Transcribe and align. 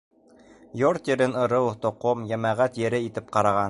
Йорт-ерен 0.83 1.37
ырыу, 1.43 1.69
тоҡом, 1.87 2.27
йәмәғәт 2.35 2.85
ере 2.89 3.07
итеп 3.11 3.35
ҡараған. 3.37 3.59